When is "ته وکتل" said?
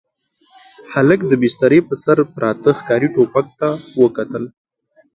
3.59-4.43